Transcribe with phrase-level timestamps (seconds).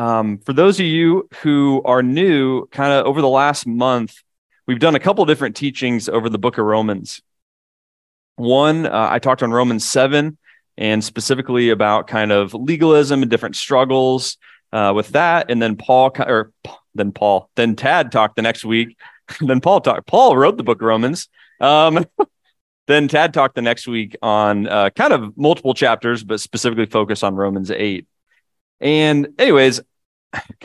[0.00, 4.14] um, for those of you who are new, kind of over the last month,
[4.66, 7.20] we've done a couple different teachings over the book of Romans.
[8.36, 10.38] One, uh, I talked on Romans 7
[10.78, 14.38] and specifically about kind of legalism and different struggles
[14.72, 15.50] uh, with that.
[15.50, 16.50] And then Paul, or
[16.94, 18.96] then Paul, then Tad talked the next week.
[19.42, 20.06] then Paul talked.
[20.06, 21.28] Paul wrote the book of Romans.
[21.60, 22.06] Um,
[22.86, 27.22] then Tad talked the next week on uh, kind of multiple chapters, but specifically focused
[27.22, 28.06] on Romans 8.
[28.80, 29.82] And anyways,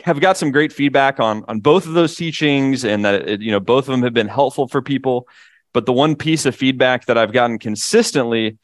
[0.04, 3.50] have got some great feedback on on both of those teachings and that it, you
[3.50, 5.28] know both of them have been helpful for people.
[5.72, 8.58] But the one piece of feedback that i've gotten consistently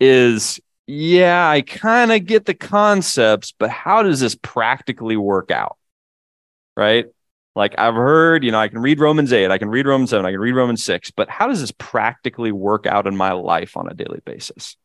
[0.00, 5.76] is yeah i kind of get the concepts but how does this practically work out?
[6.76, 7.06] Right?
[7.54, 10.24] Like i've heard you know i can read romans 8 i can read romans 7
[10.24, 13.76] i can read romans 6 but how does this practically work out in my life
[13.76, 14.76] on a daily basis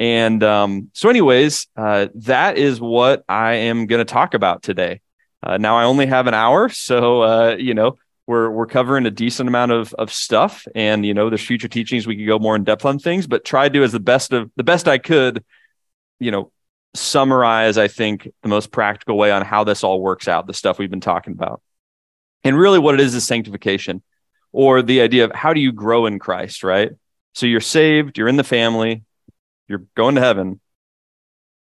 [0.00, 5.02] and um, so, anyways, uh, that is what I am going to talk about today.
[5.42, 9.10] Uh, now, I only have an hour, so uh, you know we're we're covering a
[9.10, 12.56] decent amount of of stuff, and you know there's future teachings we could go more
[12.56, 14.96] in depth on things, but try to do as the best of the best I
[14.96, 15.44] could,
[16.18, 16.50] you know,
[16.94, 20.78] summarize I think the most practical way on how this all works out, the stuff
[20.78, 21.60] we've been talking about,
[22.42, 24.02] and really what it is is sanctification,
[24.50, 26.92] or the idea of how do you grow in Christ, right?
[27.34, 29.04] So you're saved, you're in the family,
[29.70, 30.60] you're going to heaven,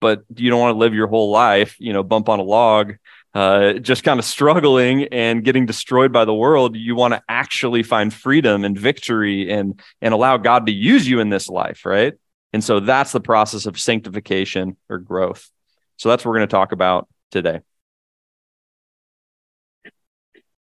[0.01, 2.95] but you don't want to live your whole life, you know, bump on a log,
[3.35, 6.77] uh, just kind of struggling and getting destroyed by the world.
[6.77, 11.21] You want to actually find freedom and victory and and allow God to use you
[11.21, 12.15] in this life, right?
[12.53, 15.51] And so that's the process of sanctification or growth.
[15.97, 17.61] So that's what we're going to talk about today.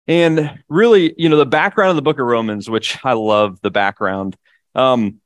[0.08, 3.70] And really, you know, the background of the book of Romans, which I love the
[3.70, 4.36] background.
[4.74, 5.22] Um,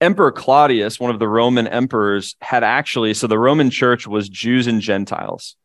[0.00, 4.66] Emperor Claudius, one of the Roman emperors, had actually, so the Roman church was Jews
[4.66, 5.56] and Gentiles.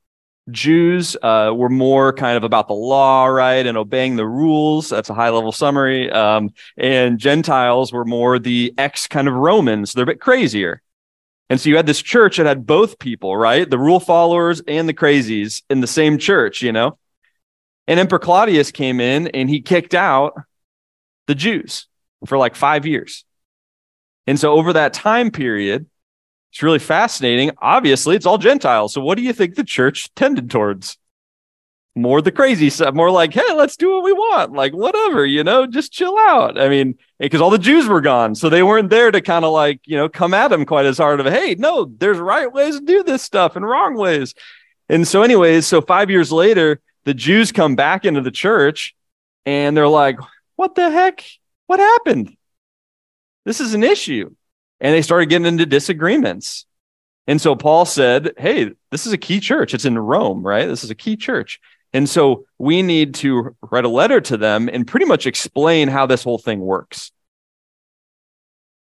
[0.51, 4.89] Jews uh, were more kind of about the law, right, and obeying the rules.
[4.89, 6.11] That's a high level summary.
[6.11, 9.93] Um, and Gentiles were more the ex kind of Romans.
[9.93, 10.81] They're a bit crazier.
[11.49, 13.69] And so you had this church that had both people, right?
[13.69, 16.97] The rule followers and the crazies in the same church, you know?
[17.87, 20.33] And Emperor Claudius came in and he kicked out
[21.27, 21.87] the Jews
[22.25, 23.25] for like five years.
[24.27, 25.87] And so over that time period,
[26.51, 27.51] it's really fascinating.
[27.61, 28.93] Obviously, it's all Gentiles.
[28.93, 30.97] So what do you think the church tended towards?
[31.97, 34.51] More the crazy stuff, more like, hey, let's do what we want.
[34.51, 36.59] Like, whatever, you know, just chill out.
[36.59, 38.35] I mean, because all the Jews were gone.
[38.35, 40.97] So they weren't there to kind of like, you know, come at them quite as
[40.97, 44.33] hard of, hey, no, there's right ways to do this stuff and wrong ways.
[44.89, 48.93] And so, anyways, so five years later, the Jews come back into the church
[49.45, 50.17] and they're like,
[50.57, 51.23] what the heck?
[51.67, 52.35] What happened?
[53.45, 54.31] This is an issue.
[54.81, 56.65] And they started getting into disagreements.
[57.27, 59.73] And so Paul said, Hey, this is a key church.
[59.73, 60.67] It's in Rome, right?
[60.67, 61.59] This is a key church.
[61.93, 66.05] And so we need to write a letter to them and pretty much explain how
[66.05, 67.11] this whole thing works.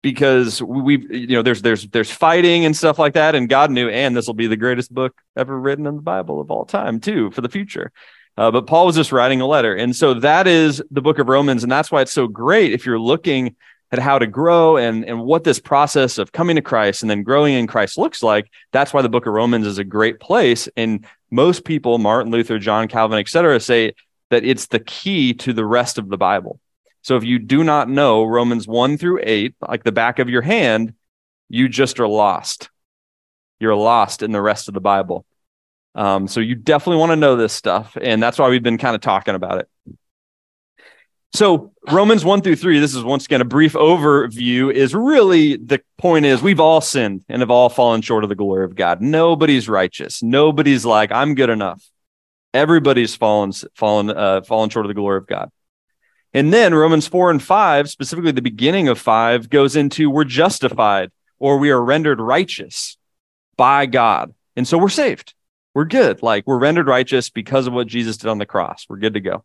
[0.00, 3.88] Because we've, you know, there's there's there's fighting and stuff like that, and God knew,
[3.88, 7.00] and this will be the greatest book ever written in the Bible of all time,
[7.00, 7.92] too, for the future.
[8.37, 11.28] Uh, but Paul was just writing a letter, and so that is the book of
[11.28, 13.56] Romans, and that's why it's so great if you're looking
[13.92, 17.22] at how to grow and, and what this process of coming to Christ and then
[17.22, 18.50] growing in Christ looks like.
[18.72, 20.68] That's why the book of Romans is a great place.
[20.76, 23.94] And most people, Martin Luther, John Calvin, et cetera, say
[24.30, 26.60] that it's the key to the rest of the Bible.
[27.02, 30.42] So if you do not know Romans 1 through 8, like the back of your
[30.42, 30.94] hand,
[31.48, 32.70] you just are lost.
[33.58, 35.24] You're lost in the rest of the Bible.
[35.94, 37.96] Um, so you definitely want to know this stuff.
[38.00, 39.68] And that's why we've been kind of talking about it.
[41.32, 45.80] So Romans 1 through 3, this is once again a brief overview, is really the
[45.96, 49.00] point is we've all sinned and have all fallen short of the glory of God.
[49.00, 50.22] Nobody's righteous.
[50.22, 51.82] Nobody's like, I'm good enough.
[52.52, 55.50] Everybody's fallen, fallen, uh, fallen short of the glory of God.
[56.34, 61.10] And then Romans 4 and 5, specifically the beginning of 5, goes into we're justified
[61.38, 62.97] or we are rendered righteous
[63.56, 64.34] by God.
[64.56, 65.34] And so we're saved.
[65.74, 66.22] We're good.
[66.22, 68.86] Like we're rendered righteous because of what Jesus did on the cross.
[68.88, 69.44] We're good to go.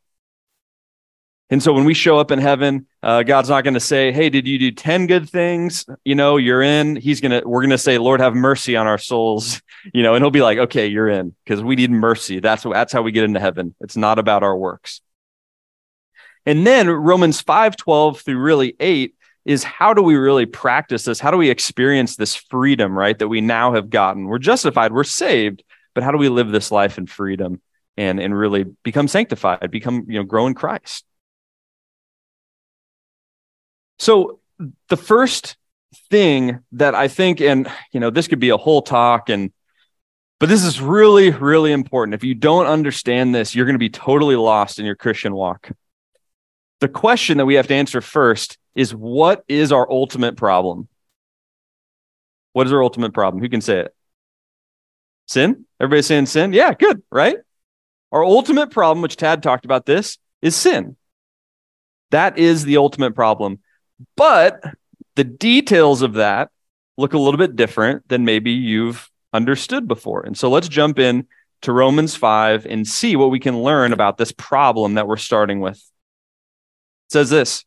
[1.51, 4.29] And so when we show up in heaven, uh, God's not going to say, "Hey,
[4.29, 5.85] did you do ten good things?
[6.03, 9.61] You know, you're in." He's gonna, we're gonna say, "Lord, have mercy on our souls,"
[9.93, 12.39] you know, and He'll be like, "Okay, you're in," because we need mercy.
[12.39, 13.75] That's that's how we get into heaven.
[13.79, 15.01] It's not about our works.
[16.47, 19.15] And then Romans five twelve through really eight
[19.45, 21.19] is how do we really practice this?
[21.19, 23.17] How do we experience this freedom, right?
[23.17, 24.25] That we now have gotten.
[24.25, 24.91] We're justified.
[24.91, 25.63] We're saved,
[25.93, 27.61] but how do we live this life in freedom
[27.97, 31.04] and and really become sanctified, become you know, grow in Christ?
[33.99, 34.39] So
[34.89, 35.57] the first
[36.09, 39.51] thing that I think, and you know, this could be a whole talk, and
[40.39, 42.13] But this is really, really important.
[42.13, 45.71] If you don't understand this, you're going to be totally lost in your Christian walk.
[46.81, 50.89] The question that we have to answer first is what is our ultimate problem?
[52.51, 53.41] What is our ultimate problem?
[53.41, 53.95] Who can say it?
[55.27, 55.65] Sin?
[55.79, 56.51] Everybody saying sin?
[56.51, 57.37] Yeah, good, right?
[58.11, 60.97] Our ultimate problem, which Tad talked about this, is sin.
[62.11, 63.59] That is the ultimate problem.
[64.15, 64.63] But
[65.15, 66.49] the details of that
[66.97, 70.21] look a little bit different than maybe you've understood before.
[70.21, 71.27] And so let's jump in
[71.61, 75.59] to Romans 5 and see what we can learn about this problem that we're starting
[75.59, 75.77] with.
[75.77, 77.65] It says this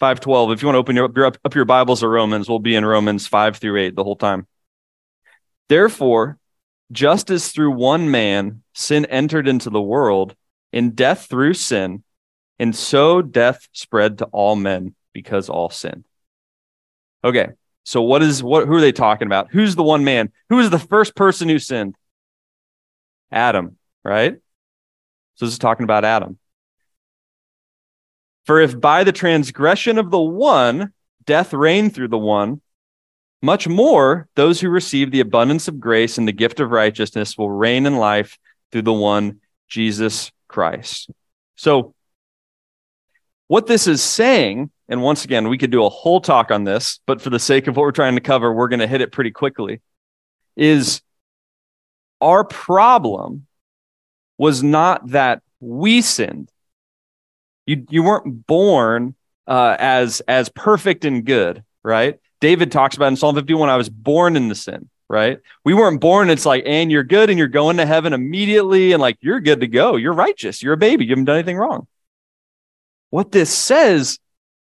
[0.00, 0.52] 512.
[0.52, 2.84] If you want to open your, up, up your Bibles to Romans, we'll be in
[2.84, 4.46] Romans 5 through 8 the whole time.
[5.68, 6.38] Therefore,
[6.90, 10.34] just as through one man sin entered into the world,
[10.72, 12.02] in death through sin,
[12.58, 16.04] and so death spread to all men because all sin.
[17.24, 17.48] Okay,
[17.84, 19.50] so what is what who are they talking about?
[19.50, 20.32] Who's the one man?
[20.48, 21.96] Who is the first person who sinned?
[23.30, 24.36] Adam, right?
[25.36, 26.38] So this is talking about Adam.
[28.44, 30.92] For if by the transgression of the one
[31.24, 32.60] death reigned through the one,
[33.40, 37.50] much more those who receive the abundance of grace and the gift of righteousness will
[37.50, 38.38] reign in life
[38.70, 41.10] through the one Jesus Christ.
[41.56, 41.94] So
[43.46, 47.00] what this is saying and once again, we could do a whole talk on this,
[47.06, 49.12] but for the sake of what we're trying to cover, we're going to hit it
[49.12, 49.80] pretty quickly.
[50.56, 51.02] Is
[52.20, 53.46] our problem
[54.38, 56.50] was not that we sinned.
[57.66, 59.14] You, you weren't born
[59.46, 62.18] uh, as, as perfect and good, right?
[62.40, 65.38] David talks about in Psalm 51, I was born in the sin, right?
[65.64, 69.00] We weren't born, it's like, and you're good and you're going to heaven immediately, and
[69.00, 69.94] like, you're good to go.
[69.94, 70.62] You're righteous.
[70.62, 71.04] You're a baby.
[71.04, 71.86] You haven't done anything wrong.
[73.10, 74.18] What this says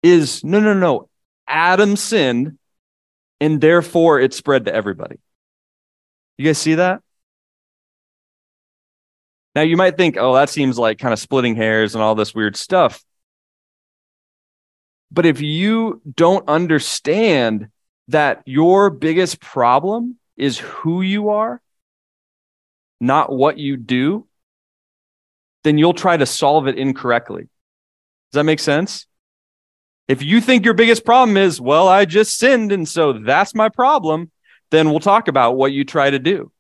[0.03, 1.09] is no, no, no.
[1.47, 2.59] Adam sinned,
[3.41, 5.17] and therefore it spread to everybody.
[6.39, 7.03] You guys see that?
[9.55, 12.35] Now you might think, oh, that seems like kind of splitting hairs and all this
[12.35, 13.05] weird stuff.
[15.11, 17.69] But if you don't understand
[18.09, 21.61] that your biggest problem is who you are,
[23.01, 24.27] not what you do,
[25.65, 27.43] then you'll try to solve it incorrectly.
[27.43, 29.07] Does that make sense?
[30.09, 33.69] If you think your biggest problem is, well, I just sinned and so that's my
[33.69, 34.31] problem,
[34.71, 36.51] then we'll talk about what you try to do.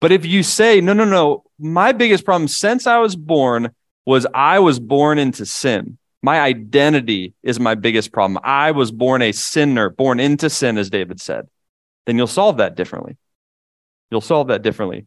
[0.00, 3.74] But if you say, no, no, no, my biggest problem since I was born
[4.06, 5.98] was I was born into sin.
[6.22, 8.40] My identity is my biggest problem.
[8.42, 11.46] I was born a sinner, born into sin, as David said.
[12.06, 13.16] Then you'll solve that differently.
[14.10, 15.06] You'll solve that differently.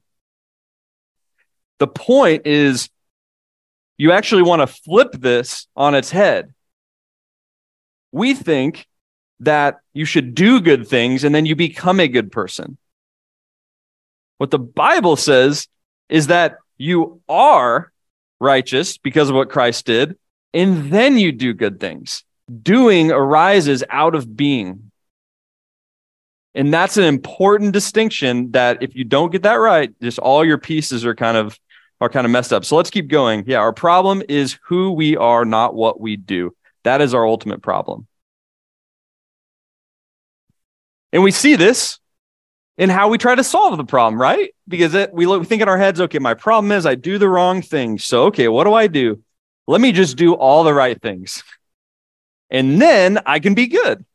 [1.80, 2.90] The point is,
[3.98, 6.54] you actually want to flip this on its head
[8.12, 8.88] we think
[9.40, 12.78] that you should do good things and then you become a good person.
[14.38, 15.68] What the Bible says
[16.10, 17.92] is that you are
[18.40, 20.18] righteous because of what Christ did,
[20.54, 22.24] and then you do good things.
[22.62, 24.92] Doing arises out of being.
[26.54, 30.58] And that's an important distinction that if you don't get that right, just all your
[30.58, 31.58] pieces are kind of
[32.02, 32.66] are kind of messed up.
[32.66, 33.44] So let's keep going.
[33.46, 36.54] Yeah, our problem is who we are, not what we do.
[36.84, 38.08] That is our ultimate problem.
[41.14, 42.00] And we see this
[42.78, 44.54] in how we try to solve the problem, right?
[44.68, 47.18] Because it, we, look, we think in our heads, okay, my problem is I do
[47.18, 48.06] the wrong things.
[48.06, 49.22] So, okay, what do I do?
[49.68, 51.44] Let me just do all the right things.
[52.50, 54.06] And then I can be good.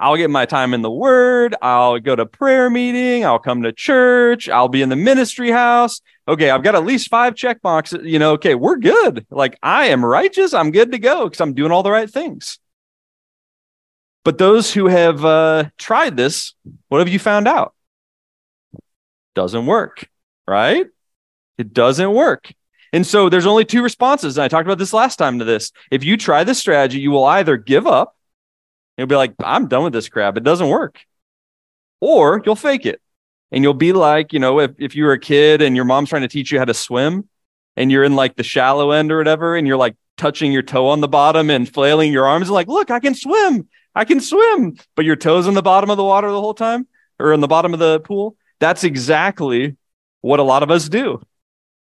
[0.00, 1.56] I'll get my time in the word.
[1.60, 3.24] I'll go to prayer meeting.
[3.24, 4.48] I'll come to church.
[4.48, 6.00] I'll be in the ministry house.
[6.28, 8.04] Okay, I've got at least five check boxes.
[8.04, 9.26] You know, okay, we're good.
[9.30, 10.54] Like I am righteous.
[10.54, 12.58] I'm good to go because I'm doing all the right things.
[14.24, 16.54] But those who have uh, tried this,
[16.88, 17.74] what have you found out?
[19.34, 20.08] Doesn't work,
[20.46, 20.86] right?
[21.56, 22.52] It doesn't work.
[22.92, 24.36] And so there's only two responses.
[24.36, 25.72] And I talked about this last time to this.
[25.90, 28.16] If you try this strategy, you will either give up
[28.98, 30.36] You'll be like, I'm done with this crap.
[30.36, 30.98] It doesn't work.
[32.00, 33.00] Or you'll fake it.
[33.52, 36.10] And you'll be like, you know, if, if you were a kid and your mom's
[36.10, 37.28] trying to teach you how to swim
[37.76, 40.88] and you're in like the shallow end or whatever, and you're like touching your toe
[40.88, 43.68] on the bottom and flailing your arms, and like, look, I can swim.
[43.94, 44.76] I can swim.
[44.96, 46.88] But your toes in the bottom of the water the whole time
[47.20, 48.36] or in the bottom of the pool.
[48.58, 49.76] That's exactly
[50.20, 51.22] what a lot of us do.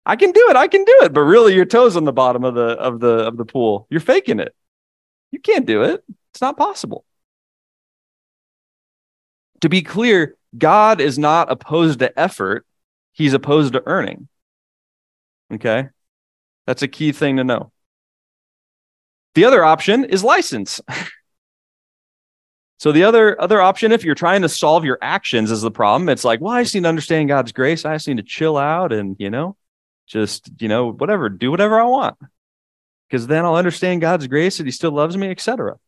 [0.06, 0.56] I can do it.
[0.56, 1.12] I can do it.
[1.12, 3.86] But really your toes on the bottom of the of the of the pool.
[3.90, 4.54] You're faking it.
[5.32, 6.04] You can't do it.
[6.32, 7.04] It's not possible.
[9.60, 12.66] To be clear, God is not opposed to effort,
[13.12, 14.28] he's opposed to earning.
[15.52, 15.88] Okay?
[16.66, 17.72] That's a key thing to know.
[19.34, 20.80] The other option is license.
[22.82, 26.08] So the other other option, if you're trying to solve your actions, is the problem.
[26.08, 27.84] It's like, well, I just need to understand God's grace.
[27.84, 29.56] I just need to chill out and you know,
[30.08, 32.16] just you know, whatever, do whatever I want,
[33.08, 35.78] because then I'll understand God's grace that He still loves me, etc.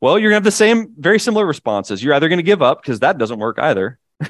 [0.00, 2.02] Well, you're gonna have the same, very similar responses.
[2.02, 3.98] You're either gonna give up because that doesn't work either,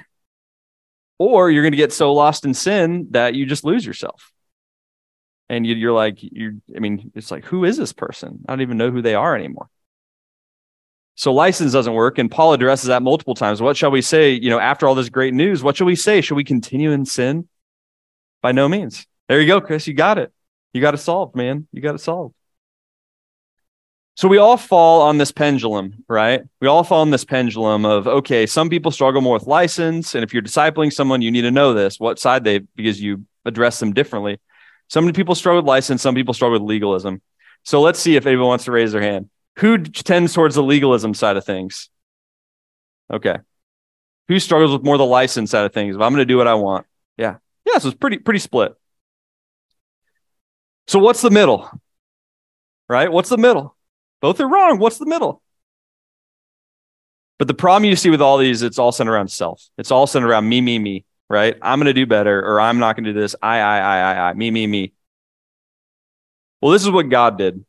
[1.18, 4.32] or you're gonna get so lost in sin that you just lose yourself.
[5.50, 6.52] And you, are like, you're.
[6.76, 8.44] I mean, it's like, who is this person?
[8.46, 9.70] I don't even know who they are anymore.
[11.14, 12.18] So license doesn't work.
[12.18, 13.60] And Paul addresses that multiple times.
[13.60, 14.32] What shall we say?
[14.32, 16.20] You know, after all this great news, what shall we say?
[16.20, 17.48] Shall we continue in sin?
[18.40, 19.04] By no means.
[19.28, 19.88] There you go, Chris.
[19.88, 20.32] You got it.
[20.72, 21.66] You got it solved, man.
[21.72, 22.34] You got it solved.
[24.18, 26.42] So we all fall on this pendulum, right?
[26.60, 30.24] We all fall on this pendulum of okay, some people struggle more with license, and
[30.24, 33.78] if you're discipling someone, you need to know this what side they because you address
[33.78, 34.40] them differently.
[34.88, 37.22] Some people struggle with license, some people struggle with legalism.
[37.62, 39.30] So let's see if anyone wants to raise their hand.
[39.60, 41.88] Who tends towards the legalism side of things?
[43.12, 43.36] Okay.
[44.26, 45.94] Who struggles with more the license side of things?
[45.94, 46.86] If I'm going to do what I want.
[47.16, 47.36] Yeah.
[47.64, 47.78] Yeah.
[47.78, 48.74] So it's pretty, pretty split.
[50.88, 51.70] So what's the middle?
[52.88, 53.12] Right?
[53.12, 53.76] What's the middle?
[54.20, 54.78] Both are wrong.
[54.78, 55.42] What's the middle?
[57.38, 59.68] But the problem you see with all these, it's all centered around self.
[59.78, 61.56] It's all centered around me, me, me, right?
[61.62, 63.36] I'm going to do better, or I'm not going to do this.
[63.40, 64.92] I, I, I, I, I, me, me, me.
[66.60, 67.64] Well, this is what God did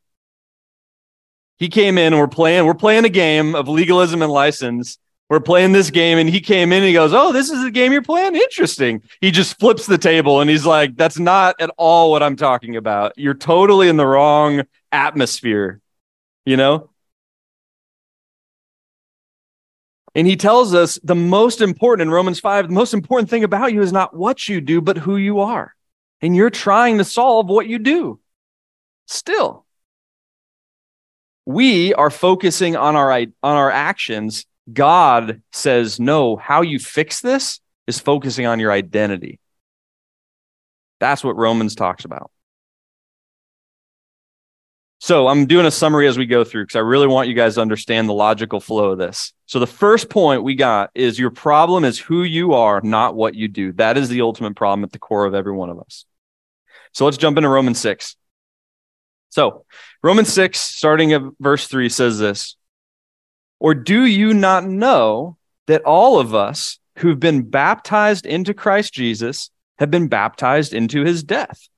[1.60, 4.98] he came in and we're playing, we're playing a game of legalism and license.
[5.30, 7.70] We're playing this game and he came in and he goes, Oh, this is the
[7.70, 8.36] game you're playing?
[8.36, 9.04] Interesting.
[9.22, 12.78] He just flips the table and he's like, That's not at all what I'm talking
[12.78, 13.14] about.
[13.18, 15.82] You're totally in the wrong atmosphere,
[16.46, 16.90] you know?
[20.16, 23.74] And he tells us the most important in Romans 5, the most important thing about
[23.74, 25.76] you is not what you do, but who you are.
[26.22, 28.20] And you're trying to solve what you do
[29.10, 29.66] still
[31.46, 37.60] we are focusing on our on our actions god says no how you fix this
[37.88, 39.40] is focusing on your identity
[41.00, 42.30] that's what romans talks about
[45.00, 47.56] so i'm doing a summary as we go through because i really want you guys
[47.56, 49.34] to understand the logical flow of this.
[49.46, 53.34] So the first point we got is your problem is who you are not what
[53.34, 53.72] you do.
[53.74, 56.06] That is the ultimate problem at the core of every one of us.
[56.94, 58.16] So let's jump into romans 6
[59.30, 59.66] so,
[60.04, 62.56] Romans 6, starting at verse 3, says this
[63.60, 65.38] Or do you not know
[65.68, 71.24] that all of us who've been baptized into Christ Jesus have been baptized into his
[71.24, 71.70] death?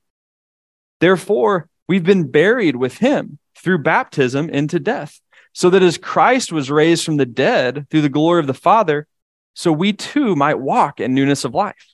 [1.00, 5.20] Therefore, we've been buried with him through baptism into death,
[5.52, 9.08] so that as Christ was raised from the dead through the glory of the Father,
[9.56, 11.94] so we too might walk in newness of life.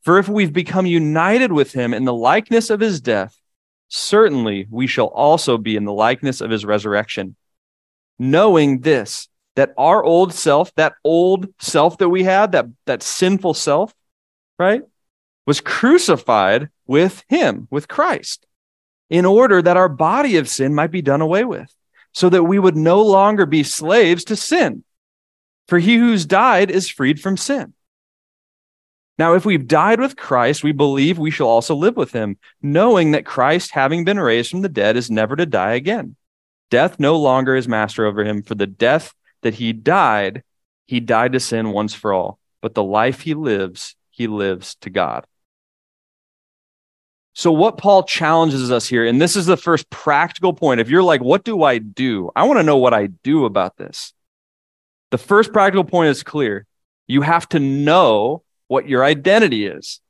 [0.00, 3.38] For if we've become united with him in the likeness of his death,
[3.88, 7.36] certainly we shall also be in the likeness of his resurrection.
[8.18, 13.52] Knowing this, that our old self, that old self that we had, that, that sinful
[13.52, 13.92] self,
[14.58, 14.84] right,
[15.44, 18.46] was crucified with him, with Christ,
[19.10, 21.72] in order that our body of sin might be done away with,
[22.12, 24.84] so that we would no longer be slaves to sin.
[25.66, 27.74] For he who's died is freed from sin.
[29.18, 33.10] Now, if we've died with Christ, we believe we shall also live with him, knowing
[33.10, 36.14] that Christ, having been raised from the dead, is never to die again.
[36.70, 39.12] Death no longer is master over him, for the death
[39.42, 40.44] that he died,
[40.86, 42.38] he died to sin once for all.
[42.62, 45.26] But the life he lives, he lives to God.
[47.38, 50.80] So, what Paul challenges us here, and this is the first practical point.
[50.80, 52.32] If you're like, what do I do?
[52.34, 54.12] I want to know what I do about this.
[55.12, 56.66] The first practical point is clear.
[57.06, 60.00] You have to know what your identity is.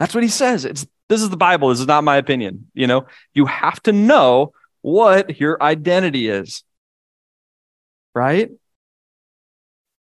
[0.00, 0.64] That's what he says.
[0.64, 1.68] It's this is the Bible.
[1.68, 2.72] This is not my opinion.
[2.74, 6.64] You know, you have to know what your identity is.
[8.16, 8.50] Right?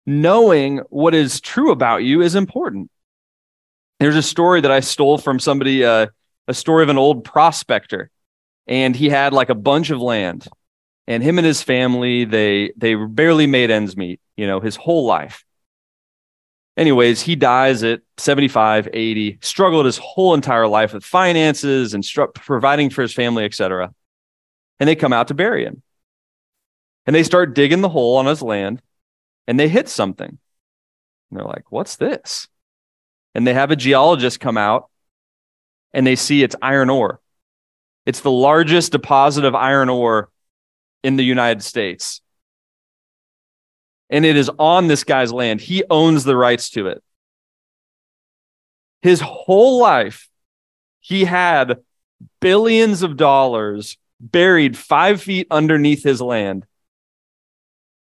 [0.06, 2.92] Knowing what is true about you is important.
[3.98, 6.06] There's a story that I stole from somebody, uh,
[6.48, 8.10] a story of an old prospector,
[8.66, 10.48] and he had like a bunch of land,
[11.06, 14.20] and him and his family they they barely made ends meet.
[14.36, 15.44] You know, his whole life
[16.78, 22.32] anyways, he dies at 75, 80, struggled his whole entire life with finances and stru-
[22.32, 23.92] providing for his family, etc.
[24.80, 25.82] And they come out to bury him.
[27.04, 28.80] And they start digging the hole on his land
[29.46, 30.28] and they hit something.
[30.28, 32.48] And they're like, what's this?
[33.34, 34.88] And they have a geologist come out
[35.92, 37.20] and they see it's iron ore.
[38.06, 40.30] It's the largest deposit of iron ore
[41.02, 42.20] in the United States
[44.10, 45.60] and it is on this guy's land.
[45.60, 47.02] He owns the rights to it.
[49.02, 50.28] His whole life,
[51.00, 51.78] he had
[52.40, 56.64] billions of dollars buried five feet underneath his land.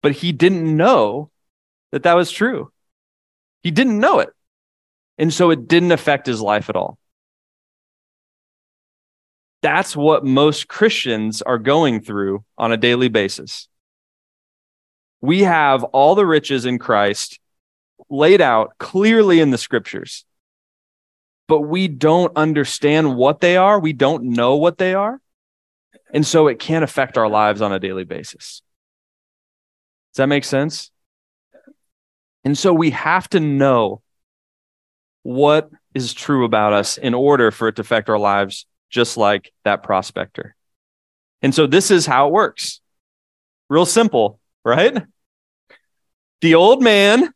[0.01, 1.29] but he didn't know
[1.91, 2.71] that that was true.
[3.65, 4.31] He didn't know it.
[5.19, 6.99] And so it didn't affect his life at all.
[9.63, 13.69] That's what most Christians are going through on a daily basis.
[15.21, 17.41] We have all the riches in Christ
[18.09, 20.25] laid out clearly in the scriptures,
[21.49, 23.81] but we don't understand what they are.
[23.81, 25.21] We don't know what they are.
[26.15, 28.63] And so it can't affect our lives on a daily basis.
[30.13, 30.91] Does that make sense?
[32.45, 34.03] And so we have to know
[35.23, 39.53] what is true about us in order for it to affect our lives, just like
[39.65, 40.55] that prospector.
[41.43, 42.81] And so this is how it works.
[43.69, 45.05] Real simple, right?
[46.41, 47.33] The old man,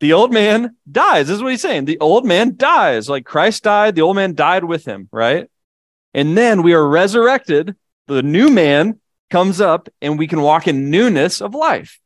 [0.00, 1.26] the old man dies.
[1.26, 1.84] This is what he's saying.
[1.84, 3.08] The old man dies.
[3.08, 5.50] Like Christ died, the old man died with him, right?
[6.14, 7.76] And then we are resurrected.
[8.06, 9.00] The new man
[9.30, 12.00] comes up and we can walk in newness of life.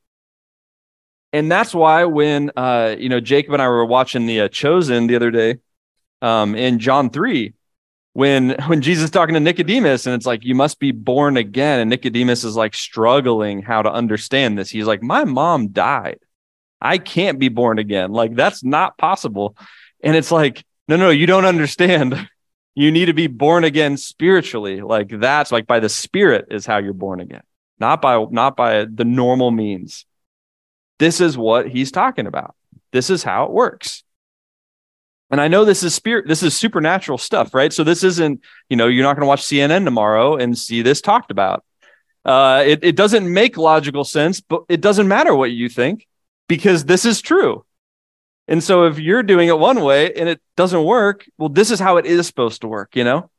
[1.33, 5.07] And that's why when uh, you know Jacob and I were watching the uh, Chosen
[5.07, 5.59] the other day,
[6.21, 7.55] um, in John three,
[8.15, 11.81] when when Jesus is talking to Nicodemus and it's like you must be born again,
[11.81, 14.71] and Nicodemus is like struggling how to understand this.
[14.71, 16.19] He's like, my mom died,
[16.81, 18.13] I can't be born again.
[18.13, 19.57] Like that's not possible.
[20.03, 22.29] And it's like, no, no, you don't understand.
[22.75, 24.81] You need to be born again spiritually.
[24.81, 27.43] Like that's like by the spirit is how you're born again,
[27.79, 30.07] not by not by the normal means.
[30.99, 32.55] This is what he's talking about.
[32.91, 34.05] This is how it works.
[35.33, 37.73] And I know this is spirit, this is supernatural stuff, right?
[37.73, 41.01] So this isn't, you know, you're not going to watch CNN tomorrow and see this
[41.01, 41.65] talked about.
[42.23, 46.07] Uh, it, it doesn't make logical sense, but it doesn't matter what you think
[46.49, 47.65] because this is true.
[48.47, 51.81] And so if you're doing it one way and it doesn't work, well, this is
[51.81, 53.31] how it is supposed to work, you know?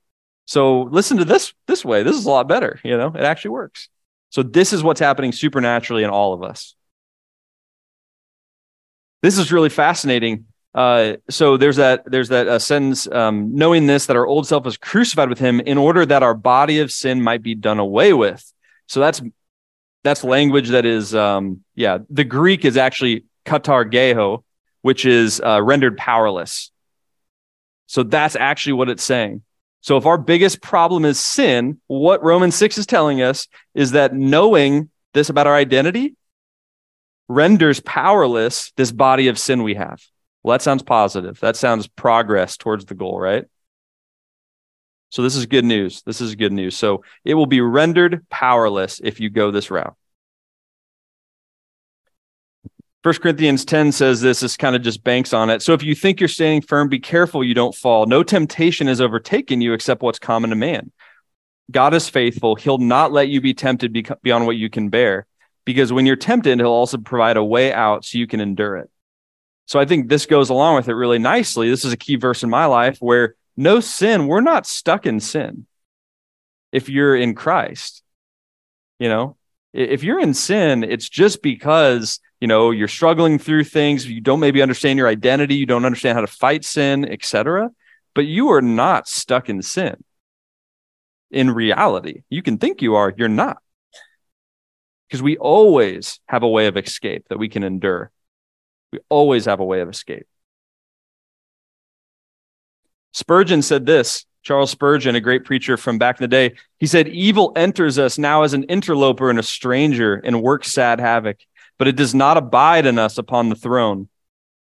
[0.46, 2.02] So listen to this this way.
[2.02, 3.14] This is a lot better, you know?
[3.14, 3.88] It actually works.
[4.32, 6.76] So this is what's happening supernaturally in all of us.
[9.22, 10.48] This is really fascinating.
[10.74, 14.65] Uh, so there's that there's that uh, sentence um, knowing this that our old self
[14.65, 18.12] was crucified with him in order that our body of sin might be done away
[18.12, 18.52] with
[18.88, 19.21] so that's
[20.04, 24.43] that's language that is um, yeah the greek is actually katargeo
[24.84, 26.69] which is uh, rendered powerless.
[27.88, 29.41] So that's actually what it's saying.
[29.82, 34.13] So if our biggest problem is sin, what Romans 6 is telling us is that
[34.13, 36.15] knowing this about our identity
[37.28, 40.02] renders powerless this body of sin we have.
[40.43, 41.39] Well, that sounds positive.
[41.39, 43.45] That sounds progress towards the goal, right?
[45.10, 46.01] So this is good news.
[46.03, 46.75] This is good news.
[46.75, 49.95] So it will be rendered powerless if you go this route.
[53.03, 55.62] First Corinthians 10 says this, this kind of just banks on it.
[55.62, 58.06] So if you think you're standing firm, be careful you don't fall.
[58.06, 60.91] No temptation has overtaken you except what's common to man.
[61.69, 62.56] God is faithful.
[62.56, 65.27] He'll not let you be tempted beyond what you can bear,
[65.65, 68.89] because when you're tempted, he'll also provide a way out so you can endure it.
[69.65, 71.69] So I think this goes along with it really nicely.
[71.69, 75.19] This is a key verse in my life where no sin, we're not stuck in
[75.19, 75.65] sin
[76.71, 78.04] if you're in Christ.
[78.99, 79.38] You know,
[79.73, 84.41] if you're in sin, it's just because you know you're struggling through things you don't
[84.41, 87.69] maybe understand your identity you don't understand how to fight sin etc
[88.13, 89.95] but you are not stuck in sin
[91.32, 93.60] in reality you can think you are you're not
[95.08, 98.12] because we always have a way of escape that we can endure
[98.93, 100.27] we always have a way of escape
[103.12, 107.08] spurgeon said this Charles Spurgeon, a great preacher from back in the day, he said,
[107.08, 111.38] Evil enters us now as an interloper and a stranger and works sad havoc
[111.77, 114.10] but it does not abide in us upon the throne.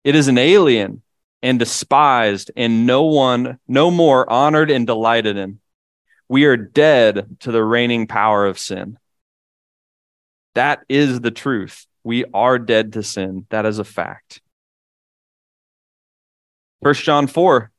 [0.03, 1.03] It is an alien
[1.43, 5.61] and despised, and no one, no more honored and delighted in.
[6.29, 8.99] We are dead to the reigning power of sin.
[10.55, 11.87] That is the truth.
[12.05, 13.47] We are dead to sin.
[13.51, 14.41] That is a fact.
[16.83, 17.71] First John 4,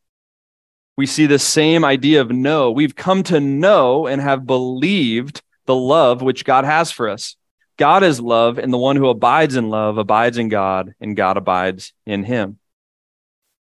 [0.97, 2.71] we see the same idea of know.
[2.71, 7.35] We've come to know and have believed the love which God has for us.
[7.77, 11.37] God is love, and the one who abides in love abides in God, and God
[11.37, 12.57] abides in him.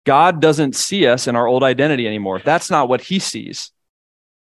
[0.03, 2.39] God doesn't see us in our old identity anymore.
[2.43, 3.71] That's not what he sees.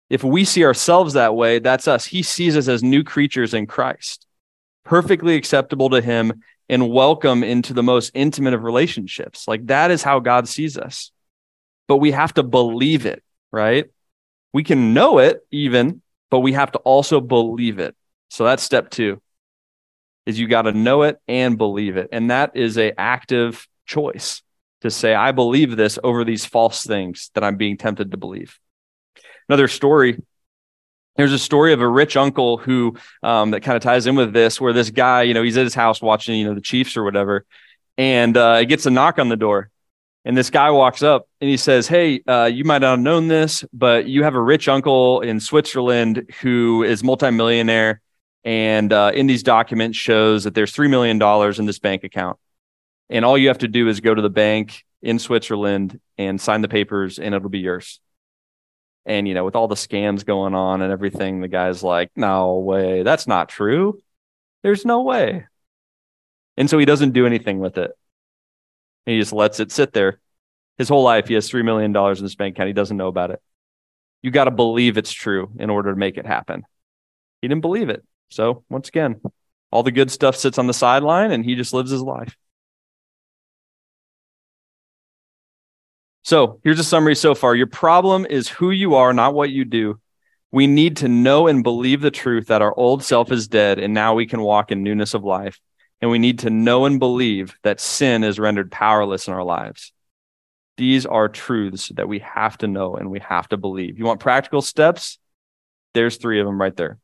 [0.08, 2.04] If we see ourselves that way, that's us.
[2.04, 4.26] He sees us as new creatures in Christ,
[4.84, 9.48] perfectly acceptable to him and welcome into the most intimate of relationships.
[9.48, 11.10] Like that is how God sees us.
[11.88, 13.86] But we have to believe it, right?
[14.52, 17.96] We can know it even, but we have to also believe it.
[18.28, 19.20] So that's step two
[20.26, 22.10] is you got to know it and believe it.
[22.12, 24.42] And that is a active choice
[24.82, 28.58] to say, I believe this over these false things that I'm being tempted to believe.
[29.48, 30.22] Another story
[31.20, 34.32] There's a story of a rich uncle who um, that kind of ties in with
[34.32, 36.96] this, where this guy, you know, he's at his house watching, you know, the Chiefs
[36.96, 37.44] or whatever,
[37.98, 39.68] and uh, gets a knock on the door,
[40.24, 43.28] and this guy walks up and he says, "Hey, uh, you might not have known
[43.28, 48.00] this, but you have a rich uncle in Switzerland who is multimillionaire,
[48.42, 52.38] and uh, in these documents shows that there's three million dollars in this bank account,
[53.10, 56.62] and all you have to do is go to the bank in Switzerland and sign
[56.62, 58.00] the papers, and it'll be yours."
[59.10, 62.58] And, you know, with all the scams going on and everything, the guy's like, no
[62.58, 64.00] way, that's not true.
[64.62, 65.46] There's no way.
[66.56, 67.90] And so he doesn't do anything with it.
[69.06, 70.20] He just lets it sit there.
[70.78, 72.68] His whole life, he has $3 million in this bank account.
[72.68, 73.42] He doesn't know about it.
[74.22, 76.62] You got to believe it's true in order to make it happen.
[77.42, 78.04] He didn't believe it.
[78.28, 79.20] So, once again,
[79.72, 82.36] all the good stuff sits on the sideline and he just lives his life.
[86.30, 87.56] So here's a summary so far.
[87.56, 89.98] Your problem is who you are, not what you do.
[90.52, 93.92] We need to know and believe the truth that our old self is dead and
[93.92, 95.58] now we can walk in newness of life.
[96.00, 99.92] And we need to know and believe that sin is rendered powerless in our lives.
[100.76, 103.98] These are truths that we have to know and we have to believe.
[103.98, 105.18] You want practical steps?
[105.94, 106.98] There's three of them right there.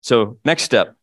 [0.00, 0.96] So, next step,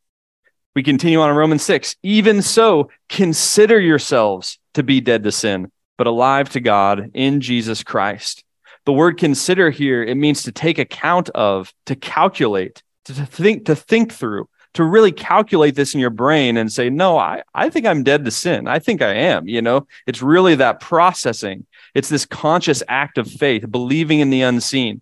[0.75, 1.95] we continue on in Romans 6.
[2.03, 7.83] Even so, consider yourselves to be dead to sin but alive to God in Jesus
[7.83, 8.43] Christ.
[8.85, 13.75] The word consider here, it means to take account of, to calculate, to, think, to
[13.75, 17.85] think through, to really calculate this in your brain and say, no, I, I think
[17.85, 18.67] I'm dead to sin.
[18.67, 19.47] I think I am.
[19.47, 21.65] You know, it's really that processing.
[21.95, 25.01] It's this conscious act of faith, believing in the unseen.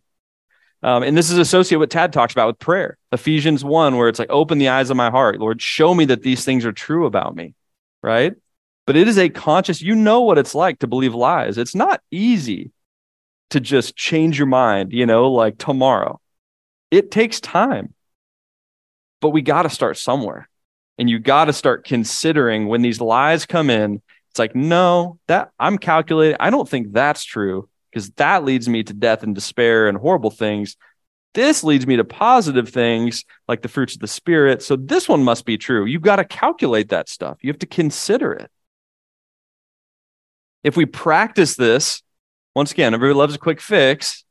[0.82, 2.98] Um, and this is associated with Tad talks about with prayer.
[3.12, 5.40] Ephesians 1, where it's like, open the eyes of my heart.
[5.40, 7.54] Lord, show me that these things are true about me.
[8.02, 8.34] Right
[8.86, 11.58] but it is a conscious, you know what it's like to believe lies.
[11.58, 12.72] It's not easy
[13.52, 16.20] to just change your mind, you know, like tomorrow.
[16.92, 17.94] It takes time,
[19.22, 20.50] but we got to start somewhere.
[20.98, 25.52] And you got to start considering when these lies come in, it's like, no, that
[25.60, 26.38] I'm calculating.
[26.40, 30.32] I don't think that's true because that leads me to death and despair and horrible
[30.32, 30.76] things.
[31.34, 34.62] This leads me to positive things like the fruits of the spirit.
[34.62, 35.86] So this one must be true.
[35.86, 37.38] You've got to calculate that stuff.
[37.42, 38.52] You have to consider it.
[40.64, 42.02] If we practice this,
[42.56, 44.24] once again, everybody loves a quick fix.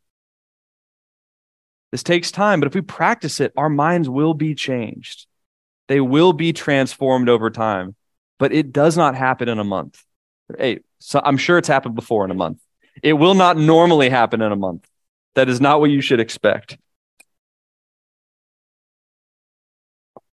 [1.90, 5.27] This takes time, but if we practice it, our minds will be changed.
[5.88, 7.97] They will be transformed over time,
[8.38, 10.03] but it does not happen in a month.
[10.57, 12.61] Hey, so I'm sure it's happened before in a month.
[13.03, 14.87] It will not normally happen in a month.
[15.35, 16.79] That is not what you should expect.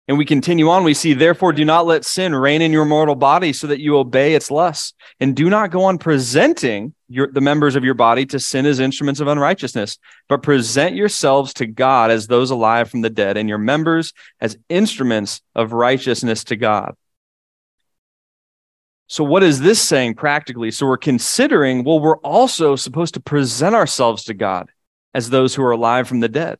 [0.06, 0.84] And we continue on.
[0.84, 3.96] We see, therefore, do not let sin reign in your mortal body so that you
[3.96, 4.92] obey its lusts.
[5.18, 8.80] And do not go on presenting your, the members of your body to sin as
[8.80, 13.48] instruments of unrighteousness, but present yourselves to God as those alive from the dead, and
[13.48, 16.94] your members as instruments of righteousness to God.
[19.06, 20.70] So, what is this saying practically?
[20.70, 24.70] So, we're considering, well, we're also supposed to present ourselves to God
[25.14, 26.58] as those who are alive from the dead.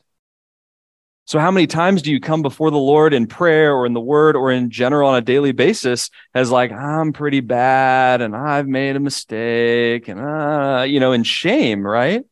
[1.27, 4.01] So, how many times do you come before the Lord in prayer or in the
[4.01, 8.69] word or in general on a daily basis as like, I'm pretty bad and I've
[8.69, 12.25] made a mistake and, uh, you know, in shame, right?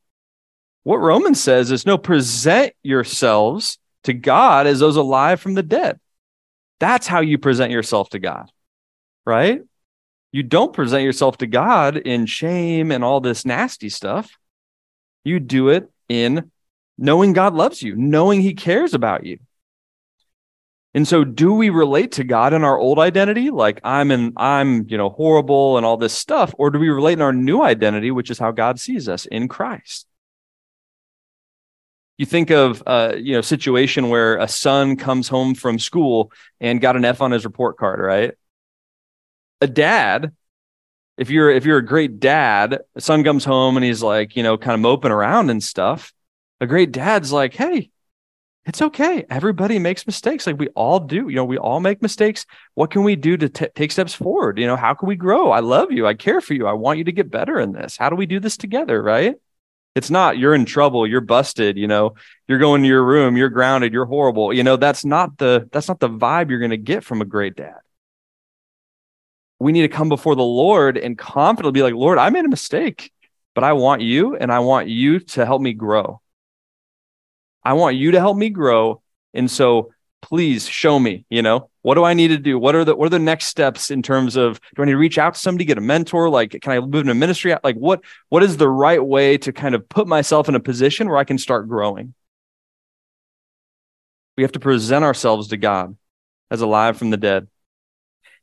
[0.83, 5.99] What Romans says is no, present yourselves to God as those alive from the dead.
[6.79, 8.51] That's how you present yourself to God,
[9.25, 9.63] right?
[10.33, 14.37] You don't present yourself to God in shame and all this nasty stuff.
[15.25, 16.51] You do it in
[16.99, 19.39] knowing God loves you, knowing He cares about you.
[20.95, 24.87] And so, do we relate to God in our old identity, like I'm in, I'm,
[24.89, 28.11] you know, horrible and all this stuff, or do we relate in our new identity,
[28.11, 30.07] which is how God sees us in Christ?
[32.19, 36.81] You think of, uh, you know, situation where a son comes home from school and
[36.81, 38.35] got an F on his report card, right?
[39.63, 40.33] A dad,
[41.17, 44.43] if you're if you're a great dad, a son comes home and he's like, you
[44.43, 46.13] know, kind of moping around and stuff
[46.63, 47.91] a great dad's like, hey,
[48.65, 49.25] it's okay.
[49.29, 50.47] Everybody makes mistakes.
[50.47, 51.29] Like we all do.
[51.29, 52.47] You know, we all make mistakes.
[52.75, 54.59] What can we do to t- take steps forward?
[54.59, 55.51] You know, how can we grow?
[55.51, 56.07] I love you.
[56.07, 56.69] I care for you.
[56.69, 57.97] I want you to get better in this.
[57.97, 59.03] How do we do this together?
[59.03, 59.35] Right.
[59.97, 62.15] It's not you're in trouble, you're busted, you know,
[62.49, 64.53] you're going to your room, you're grounded, you're horrible.
[64.53, 67.27] You know, that's not the that's not the vibe you're going to get from a
[67.27, 67.81] great dad.
[69.59, 72.49] We need to come before the Lord and confidently be like, Lord, I made a
[72.49, 73.13] mistake,
[73.55, 76.22] but I want you and I want you to help me grow.
[77.65, 79.03] I want you to help me grow.
[79.35, 82.59] And so please show me, you know, what do I need to do?
[82.59, 84.99] What are the what are the next steps in terms of do I need to
[84.99, 86.31] reach out to somebody, get a mentor?
[86.31, 87.55] Like, can I move into ministry?
[87.63, 91.09] Like what what is the right way to kind of put myself in a position
[91.09, 92.15] where I can start growing?
[94.37, 95.97] We have to present ourselves to God
[96.51, 97.49] as alive from the dead.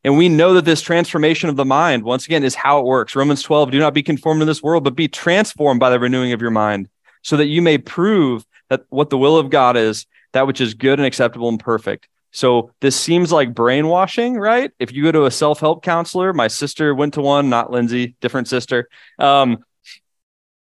[0.04, 3.16] And we know that this transformation of the mind, once again, is how it works.
[3.16, 6.32] Romans 12, do not be conformed to this world, but be transformed by the renewing
[6.32, 6.88] of your mind,
[7.22, 10.74] so that you may prove that what the will of God is, that which is
[10.74, 12.08] good and acceptable and perfect.
[12.32, 14.72] So this seems like brainwashing, right?
[14.80, 18.48] If you go to a self-help counselor, my sister went to one, not Lindsay, different
[18.48, 18.88] sister.
[19.18, 19.64] Um,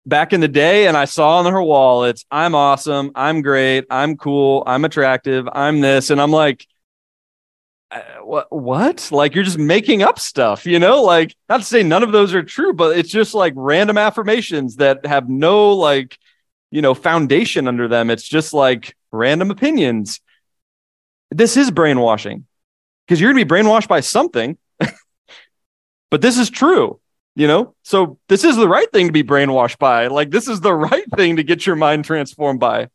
[0.06, 3.86] back in the day, and I saw on her wall, it's I'm awesome, I'm great,
[3.90, 6.68] I'm cool, I'm attractive, I'm this, and I'm like,
[7.92, 11.84] uh, what what like you're just making up stuff you know like not to say
[11.84, 16.18] none of those are true but it's just like random affirmations that have no like
[16.76, 18.10] you know foundation under them.
[18.10, 20.20] It's just like random opinions.
[21.32, 22.46] This is brainwashing
[23.06, 24.58] because you're going to be brainwashed by something.
[26.12, 27.00] But this is true
[27.38, 27.76] you know?
[27.84, 30.08] So this is the right thing to be brainwashed by.
[30.08, 32.88] Like this is the right thing to get your mind transformed by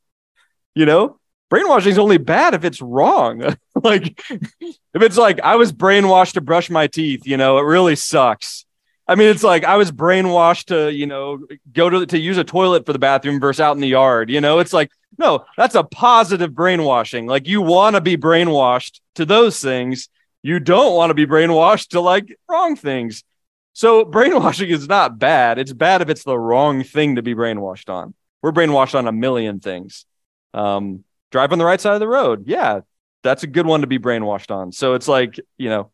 [0.75, 1.19] you know?
[1.51, 3.41] Brainwashing is only bad if it's wrong.
[3.83, 7.97] like if it's like I was brainwashed to brush my teeth, you know, it really
[7.97, 8.65] sucks.
[9.11, 12.45] I mean, it's like I was brainwashed to, you know, go to to use a
[12.45, 14.31] toilet for the bathroom versus out in the yard.
[14.31, 17.27] You know, it's like no, that's a positive brainwashing.
[17.27, 20.09] Like you want to be brainwashed to those things.
[20.43, 23.25] You don't want to be brainwashed to like wrong things.
[23.73, 25.59] So brainwashing is not bad.
[25.59, 28.15] It's bad if it's the wrong thing to be brainwashed on.
[28.43, 30.07] We're brainwashed on a million things.
[30.55, 32.45] Um, drive on the right side of the road.
[32.47, 32.83] Yeah,
[33.25, 34.71] that's a good one to be brainwashed on.
[34.71, 35.91] So it's like, you know,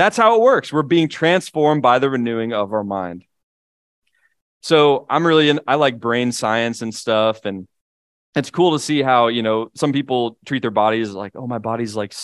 [0.00, 0.72] that's how it works.
[0.72, 3.24] We're being transformed by the renewing of our mind.
[4.62, 7.44] So I'm really in, I like brain science and stuff.
[7.44, 7.68] And
[8.34, 11.58] it's cool to see how, you know, some people treat their bodies like, oh, my
[11.58, 12.14] body's like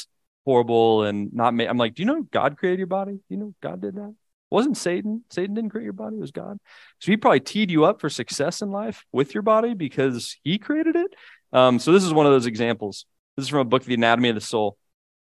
[0.44, 1.68] horrible and not made.
[1.68, 3.20] I'm like, do you know God created your body?
[3.28, 4.14] You know, God did that.
[4.48, 5.24] Wasn't Satan.
[5.30, 6.58] Satan didn't create your body, it was God.
[7.00, 10.58] So he probably teed you up for success in life with your body because he
[10.58, 11.14] created it.
[11.52, 13.06] Um, so this is one of those examples.
[13.36, 14.78] This is from a book, The Anatomy of the Soul.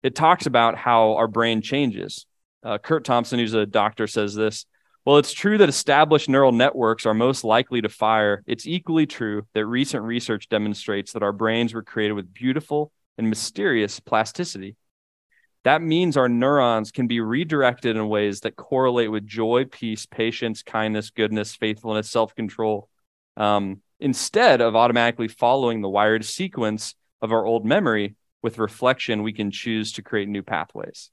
[0.02, 2.26] It talks about how our brain changes.
[2.64, 4.66] Uh, Curt Thompson, who's a doctor, says this.
[5.06, 8.44] Well, it's true that established neural networks are most likely to fire.
[8.46, 13.28] It's equally true that recent research demonstrates that our brains were created with beautiful and
[13.28, 14.76] mysterious plasticity.
[15.64, 20.62] That means our neurons can be redirected in ways that correlate with joy, peace, patience,
[20.62, 22.90] kindness, goodness, faithfulness, self control.
[23.38, 29.32] Um, Instead of automatically following the wired sequence of our old memory, with reflection, we
[29.32, 31.12] can choose to create new pathways.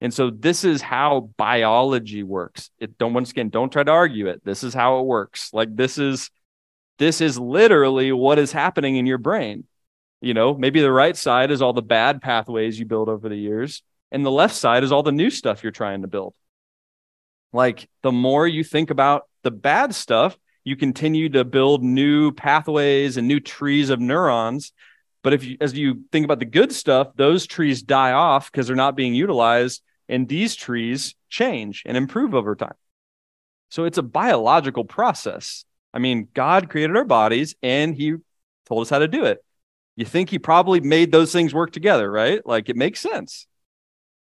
[0.00, 2.70] And so this is how biology works.
[2.78, 4.44] It don't once again, don't try to argue it.
[4.44, 5.52] This is how it works.
[5.52, 6.30] Like this is
[6.98, 9.64] this is literally what is happening in your brain.
[10.20, 13.36] You know, maybe the right side is all the bad pathways you build over the
[13.36, 16.34] years, and the left side is all the new stuff you're trying to build.
[17.52, 23.16] Like the more you think about the bad stuff, you continue to build new pathways
[23.16, 24.72] and new trees of neurons.
[25.22, 28.66] But if you, as you think about the good stuff, those trees die off because
[28.66, 32.74] they're not being utilized, and these trees change and improve over time.
[33.70, 35.64] So it's a biological process.
[35.94, 38.16] I mean, God created our bodies and He
[38.66, 39.42] told us how to do it.
[39.96, 42.44] You think He probably made those things work together, right?
[42.44, 43.46] Like it makes sense.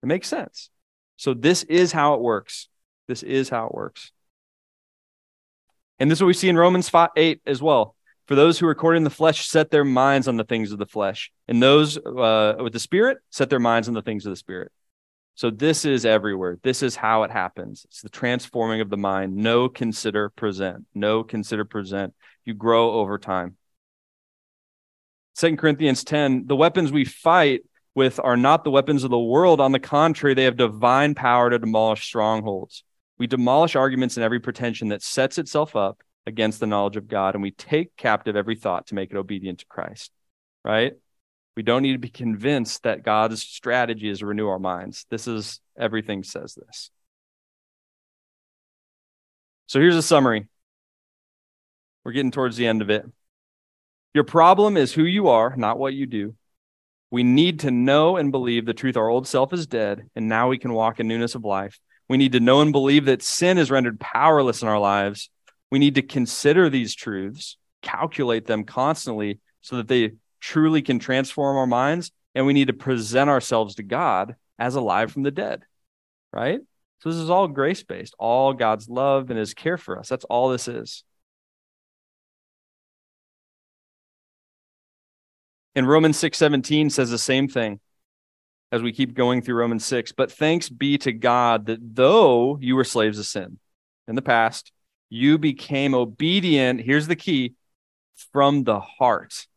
[0.03, 0.69] It makes sense.
[1.15, 2.67] So this is how it works.
[3.07, 4.11] This is how it works.
[5.99, 7.95] And this is what we see in Romans 5, 8 as well.
[8.27, 10.79] For those who are according to the flesh set their minds on the things of
[10.79, 14.31] the flesh, and those uh, with the spirit set their minds on the things of
[14.31, 14.71] the spirit.
[15.37, 16.57] So this is everywhere.
[16.63, 17.85] This is how it happens.
[17.89, 19.35] It's the transforming of the mind.
[19.35, 20.87] No, consider, present.
[20.95, 22.15] No, consider, present.
[22.43, 23.55] You grow over time.
[25.35, 27.61] Second Corinthians 10, the weapons we fight
[27.93, 29.61] with are not the weapons of the world.
[29.61, 32.83] On the contrary, they have divine power to demolish strongholds.
[33.19, 37.35] We demolish arguments and every pretension that sets itself up against the knowledge of God,
[37.35, 40.11] and we take captive every thought to make it obedient to Christ.
[40.63, 40.93] Right?
[41.57, 45.07] We don't need to be convinced that God's strategy is to renew our minds.
[45.09, 46.91] This is everything says this.
[49.65, 50.47] So here's a summary.
[52.05, 53.05] We're getting towards the end of it.
[54.13, 56.35] Your problem is who you are, not what you do.
[57.09, 60.49] We need to know and believe the truth our old self is dead, and now
[60.49, 61.79] we can walk in newness of life.
[62.07, 65.31] We need to know and believe that sin is rendered powerless in our lives.
[65.71, 71.57] We need to consider these truths, calculate them constantly so that they truly can transform
[71.57, 72.11] our minds.
[72.35, 75.63] And we need to present ourselves to God as alive from the dead,
[76.31, 76.59] right?
[76.99, 80.09] So this is all grace based, all God's love and his care for us.
[80.09, 81.03] That's all this is.
[85.75, 87.79] And Romans 6:17 says the same thing
[88.71, 90.11] as we keep going through Romans 6.
[90.11, 93.59] But thanks be to God that though you were slaves of sin
[94.07, 94.71] in the past,
[95.09, 96.81] you became obedient.
[96.81, 97.53] Here's the key
[98.31, 99.47] from the heart.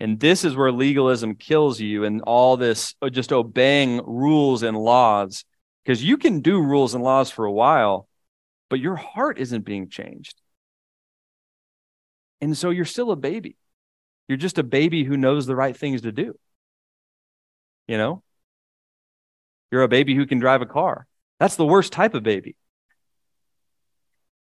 [0.00, 4.76] And this is where legalism kills you and all this uh, just obeying rules and
[4.76, 5.44] laws.
[5.84, 8.08] Because you can do rules and laws for a while,
[8.68, 10.40] but your heart isn't being changed.
[12.40, 13.56] And so you're still a baby.
[14.28, 16.34] You're just a baby who knows the right things to do.
[17.86, 18.22] You know?
[19.70, 21.06] You're a baby who can drive a car.
[21.38, 22.56] That's the worst type of baby.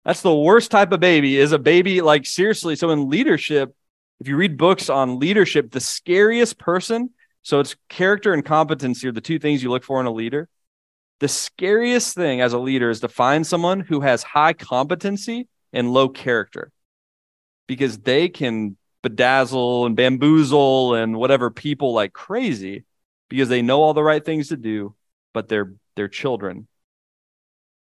[0.04, 2.76] That's the worst type of baby is a baby like seriously.
[2.76, 3.74] So in leadership,
[4.20, 7.10] if you read books on leadership, the scariest person,
[7.42, 10.48] so it's character and competency are the two things you look for in a leader.
[11.20, 15.92] The scariest thing as a leader is to find someone who has high competency and
[15.92, 16.72] low character
[17.66, 22.84] because they can bedazzle and bamboozle and whatever people like crazy
[23.28, 24.94] because they know all the right things to do,
[25.32, 26.66] but they're they're children.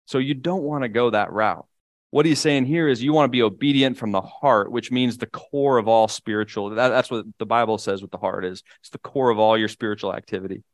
[0.07, 1.67] So you don't want to go that route
[2.11, 5.17] what he's saying here is you want to be obedient from the heart, which means
[5.17, 6.71] the core of all spiritual.
[6.71, 8.63] That, that's what the Bible says what the heart is.
[8.81, 10.65] It's the core of all your spiritual activity.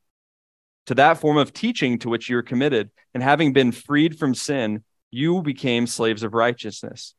[0.87, 4.83] To that form of teaching to which you're committed, and having been freed from sin,
[5.11, 7.15] you became slaves of righteousness.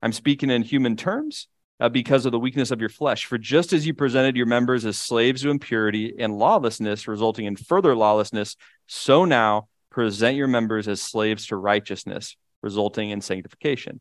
[0.00, 3.26] I'm speaking in human terms uh, because of the weakness of your flesh.
[3.26, 7.56] For just as you presented your members as slaves to impurity and lawlessness, resulting in
[7.56, 14.00] further lawlessness, so now present your members as slaves to righteousness resulting in sanctification.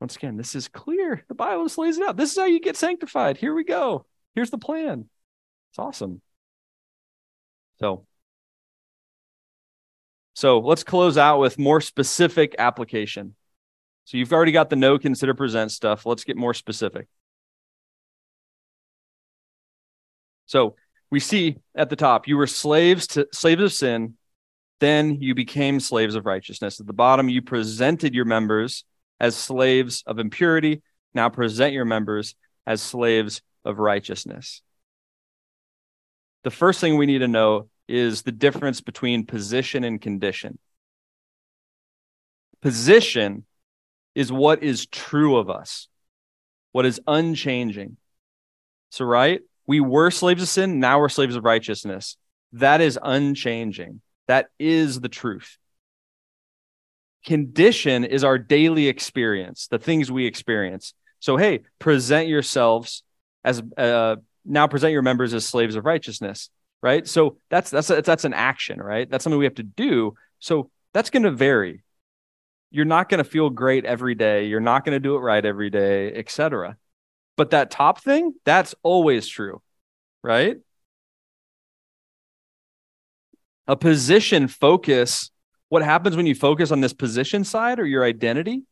[0.00, 1.24] Once again, this is clear.
[1.28, 2.16] The Bible just lays it out.
[2.16, 3.36] This is how you get sanctified.
[3.36, 4.06] Here we go.
[4.34, 5.08] Here's the plan.
[5.70, 6.20] It's awesome.
[7.78, 8.06] So,
[10.34, 13.34] so let's close out with more specific application.
[14.04, 16.04] So you've already got the know, consider, present stuff.
[16.04, 17.06] Let's get more specific.
[20.46, 20.76] So
[21.10, 24.14] we see at the top, you were slaves to slaves of sin,
[24.82, 26.80] then you became slaves of righteousness.
[26.80, 28.84] At the bottom, you presented your members
[29.20, 30.82] as slaves of impurity.
[31.14, 32.34] Now present your members
[32.66, 34.60] as slaves of righteousness.
[36.42, 40.58] The first thing we need to know is the difference between position and condition.
[42.60, 43.44] Position
[44.16, 45.86] is what is true of us,
[46.72, 47.96] what is unchanging.
[48.90, 49.40] So, right?
[49.66, 52.16] We were slaves of sin, now we're slaves of righteousness.
[52.54, 54.00] That is unchanging.
[54.28, 55.58] That is the truth.
[57.24, 60.94] Condition is our daily experience, the things we experience.
[61.20, 63.04] So, hey, present yourselves
[63.44, 66.50] as uh, now present your members as slaves of righteousness,
[66.82, 67.06] right?
[67.06, 69.08] So that's that's that's an action, right?
[69.08, 70.14] That's something we have to do.
[70.40, 71.82] So that's going to vary.
[72.70, 74.46] You're not going to feel great every day.
[74.46, 76.76] You're not going to do it right every day, etc.
[77.36, 79.62] But that top thing, that's always true,
[80.22, 80.58] right?
[83.66, 85.30] A position focus
[85.68, 88.64] what happens when you focus on this position side or your identity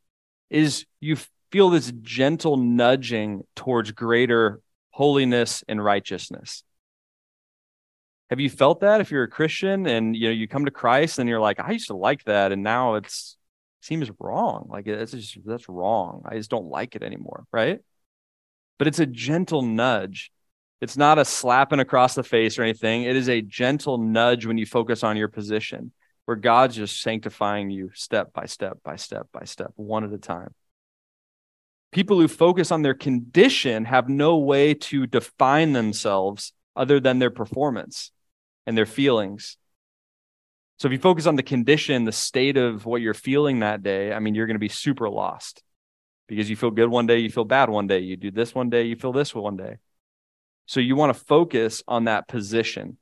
[0.50, 1.16] is you
[1.50, 6.62] feel this gentle nudging towards greater holiness and righteousness.
[8.28, 11.18] Have you felt that if you're a christian and you know you come to christ
[11.18, 13.36] and you're like i used to like that and now it's
[13.80, 14.66] seems wrong.
[14.70, 16.22] Like it's just that's wrong.
[16.26, 17.80] I just don't like it anymore right?
[18.78, 20.30] But it's a gentle nudge
[20.80, 23.02] it's not a slapping across the face or anything.
[23.02, 25.92] It is a gentle nudge when you focus on your position,
[26.24, 30.18] where God's just sanctifying you step by step by step by step, one at a
[30.18, 30.54] time.
[31.92, 37.30] People who focus on their condition have no way to define themselves other than their
[37.30, 38.12] performance
[38.66, 39.56] and their feelings.
[40.78, 44.14] So if you focus on the condition, the state of what you're feeling that day,
[44.14, 45.62] I mean, you're going to be super lost
[46.26, 48.70] because you feel good one day, you feel bad one day, you do this one
[48.70, 49.76] day, you feel this one day.
[50.70, 52.96] So you want to focus on that position.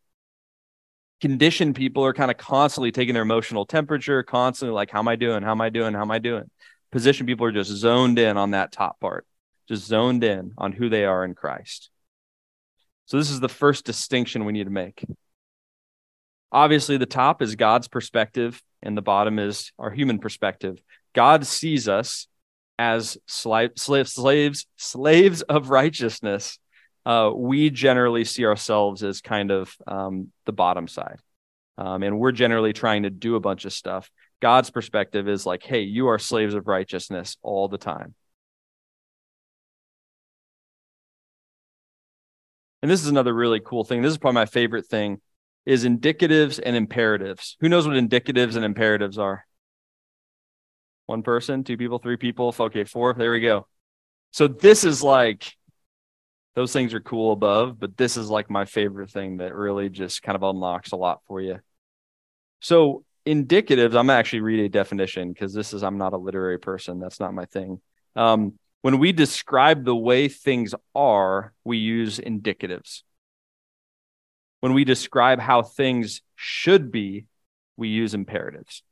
[1.20, 5.16] Conditioned people are kind of constantly taking their emotional temperature, constantly like, how am I
[5.16, 5.42] doing?
[5.42, 5.92] How am I doing?
[5.92, 6.44] How am I doing?
[6.92, 9.26] Position people are just zoned in on that top part,
[9.68, 11.90] just zoned in on who they are in Christ.
[13.04, 15.04] So this is the first distinction we need to make.
[16.50, 20.78] Obviously, the top is God's perspective, and the bottom is our human perspective.
[21.14, 22.28] God sees us
[22.78, 26.58] as slaves, slaves, slaves of righteousness
[27.08, 31.16] uh, we generally see ourselves as kind of um, the bottom side.
[31.78, 34.10] Um, and we're generally trying to do a bunch of stuff.
[34.42, 38.14] God's perspective is like, hey, you are slaves of righteousness all the time.
[42.82, 44.02] And this is another really cool thing.
[44.02, 45.22] This is probably my favorite thing
[45.64, 47.56] is indicatives and imperatives.
[47.60, 49.46] Who knows what indicatives and imperatives are?
[51.06, 52.54] One person, two people, three people.
[52.60, 53.14] Okay, four.
[53.14, 53.66] There we go.
[54.30, 55.57] So this is like
[56.58, 60.24] those things are cool above, but this is like my favorite thing that really just
[60.24, 61.60] kind of unlocks a lot for you.
[62.58, 66.98] So indicatives, I'm actually read a definition because this is I'm not a literary person.
[66.98, 67.80] That's not my thing.
[68.16, 73.02] Um, When we describe the way things are, we use indicatives.
[74.58, 77.26] When we describe how things should be,
[77.76, 78.82] we use imperatives.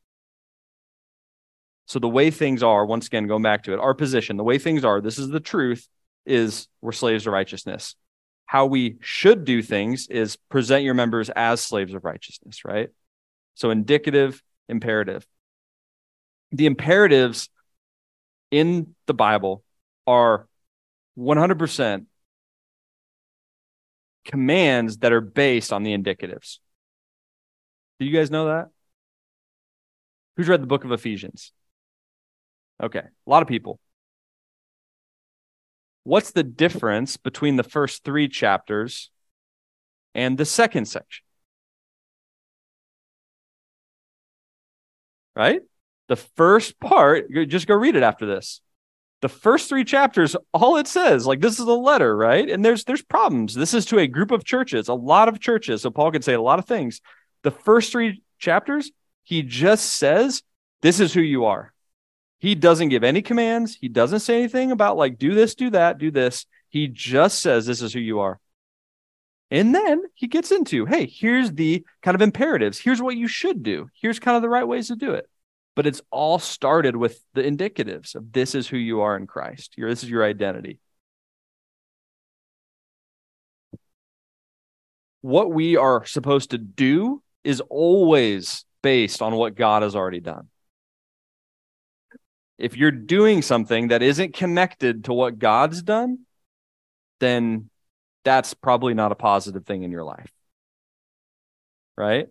[1.86, 4.58] So the way things are, once again, going back to it, our position, the way
[4.58, 5.88] things are, this is the truth,
[6.26, 7.94] is we're slaves of righteousness.
[8.46, 12.90] How we should do things is present your members as slaves of righteousness, right?
[13.54, 15.26] So indicative, imperative.
[16.52, 17.48] The imperatives
[18.50, 19.64] in the Bible
[20.06, 20.46] are
[21.18, 22.06] 100%
[24.24, 26.58] commands that are based on the indicatives.
[27.98, 28.68] Do you guys know that?
[30.36, 31.52] Who's read the book of Ephesians?
[32.82, 33.80] Okay, a lot of people.
[36.06, 39.10] What's the difference between the first three chapters
[40.14, 41.24] and the second section?
[45.34, 45.62] Right?
[46.06, 48.60] The first part, just go read it after this.
[49.20, 52.48] The first three chapters, all it says, like this is a letter, right?
[52.48, 53.56] And there's there's problems.
[53.56, 55.82] This is to a group of churches, a lot of churches.
[55.82, 57.00] So Paul could say a lot of things.
[57.42, 58.92] The first three chapters,
[59.24, 60.44] he just says,
[60.82, 61.72] This is who you are.
[62.38, 63.76] He doesn't give any commands.
[63.80, 66.46] He doesn't say anything about like, do this, do that, do this.
[66.68, 68.38] He just says, this is who you are.
[69.50, 72.78] And then he gets into, hey, here's the kind of imperatives.
[72.78, 73.88] Here's what you should do.
[74.00, 75.28] Here's kind of the right ways to do it.
[75.76, 79.74] But it's all started with the indicatives of this is who you are in Christ.
[79.76, 80.80] Your, this is your identity.
[85.20, 90.48] What we are supposed to do is always based on what God has already done
[92.58, 96.20] if you're doing something that isn't connected to what God's done,
[97.20, 97.70] then
[98.24, 100.30] that's probably not a positive thing in your life.
[101.96, 102.28] Right?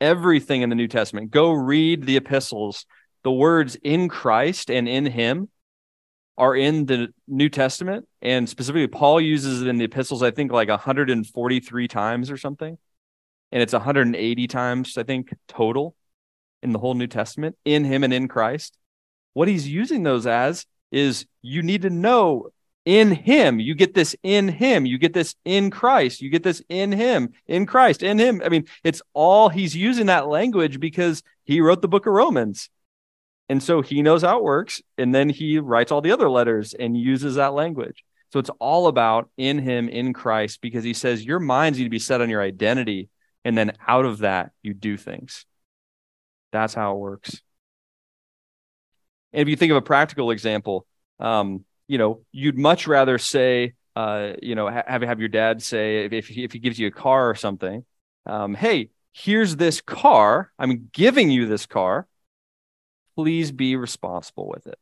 [0.00, 2.86] Everything in the New Testament, go read the epistles.
[3.24, 5.48] The words in Christ and in Him
[6.36, 8.06] are in the New Testament.
[8.22, 12.78] And specifically, Paul uses it in the epistles, I think, like 143 times or something.
[13.50, 15.96] And it's 180 times, I think, total
[16.62, 18.77] in the whole New Testament in Him and in Christ.
[19.38, 22.48] What he's using those as is you need to know
[22.84, 23.60] in him.
[23.60, 24.84] You get this in him.
[24.84, 26.20] You get this in Christ.
[26.20, 28.42] You get this in him, in Christ, in him.
[28.44, 32.68] I mean, it's all he's using that language because he wrote the book of Romans.
[33.48, 34.82] And so he knows how it works.
[34.96, 38.02] And then he writes all the other letters and uses that language.
[38.32, 41.90] So it's all about in him, in Christ, because he says your minds need to
[41.90, 43.08] be set on your identity.
[43.44, 45.46] And then out of that, you do things.
[46.50, 47.40] That's how it works.
[49.32, 50.86] And if you think of a practical example,
[51.20, 56.04] um, you know, you'd much rather say, uh, you know, have have your dad say
[56.04, 57.84] if he, if he gives you a car or something,
[58.26, 60.52] um, hey, here's this car.
[60.58, 62.06] I'm giving you this car.
[63.16, 64.78] Please be responsible with it.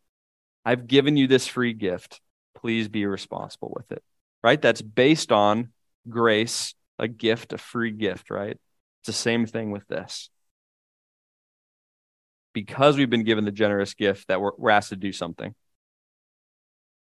[0.64, 2.20] I've given you this free gift.
[2.54, 4.02] Please be responsible with it.
[4.42, 4.60] Right?
[4.60, 5.70] That's based on
[6.08, 8.58] grace, a gift, a free gift, right?
[9.00, 10.30] It's the same thing with this
[12.56, 15.54] because we've been given the generous gift that we're, we're asked to do something.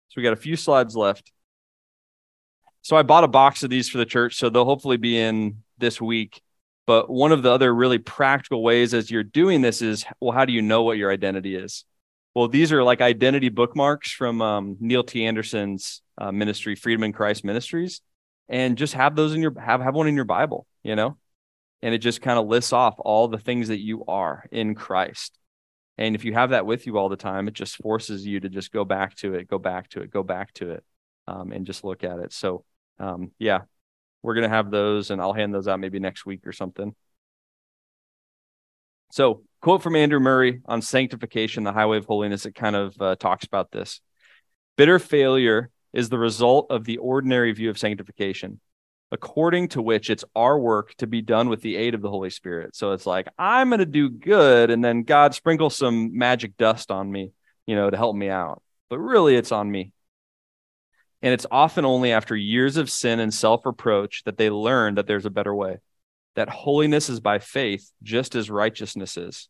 [0.08, 1.32] So we got a few slides left.
[2.82, 5.62] So I bought a box of these for the church, so they'll hopefully be in
[5.78, 6.42] this week.
[6.86, 10.44] But one of the other really practical ways as you're doing this is, well, how
[10.44, 11.86] do you know what your identity is?
[12.34, 15.24] Well, these are like identity bookmarks from um, Neil T.
[15.24, 18.02] Anderson's uh, ministry, Freedom in Christ Ministries,
[18.46, 21.16] and just have those in your have have one in your Bible, you know,
[21.80, 25.38] and it just kind of lists off all the things that you are in Christ.
[25.98, 28.48] And if you have that with you all the time, it just forces you to
[28.48, 30.84] just go back to it, go back to it, go back to it,
[31.26, 32.32] um, and just look at it.
[32.32, 32.64] So,
[32.98, 33.60] um, yeah,
[34.22, 36.94] we're going to have those, and I'll hand those out maybe next week or something.
[39.10, 43.16] So, quote from Andrew Murray on sanctification, the highway of holiness, it kind of uh,
[43.16, 44.00] talks about this.
[44.76, 48.60] Bitter failure is the result of the ordinary view of sanctification
[49.12, 52.30] according to which it's our work to be done with the aid of the Holy
[52.30, 52.74] Spirit.
[52.74, 56.90] So it's like, I'm going to do good, and then God sprinkles some magic dust
[56.90, 57.32] on me,
[57.66, 58.62] you know, to help me out.
[58.90, 59.92] But really, it's on me.
[61.22, 65.06] And it's often only after years of sin and self reproach that they learn that
[65.06, 65.78] there's a better way,
[66.34, 69.48] that holiness is by faith, just as righteousness is.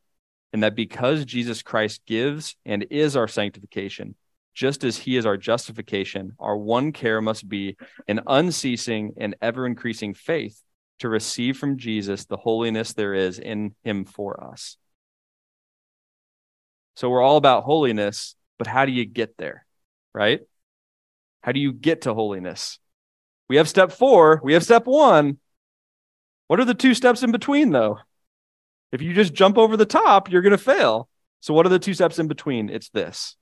[0.52, 4.14] And that because Jesus Christ gives and is our sanctification,
[4.56, 7.76] just as he is our justification, our one care must be
[8.08, 10.58] an unceasing and ever increasing faith
[10.98, 14.78] to receive from Jesus the holiness there is in him for us.
[16.94, 19.66] So we're all about holiness, but how do you get there?
[20.14, 20.40] Right?
[21.42, 22.78] How do you get to holiness?
[23.50, 25.38] We have step four, we have step one.
[26.46, 27.98] What are the two steps in between, though?
[28.90, 31.10] If you just jump over the top, you're going to fail.
[31.40, 32.70] So, what are the two steps in between?
[32.70, 33.36] It's this